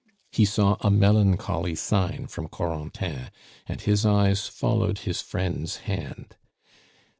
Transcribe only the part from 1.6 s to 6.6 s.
sign from Corentin, and his eyes followed his friend's hand.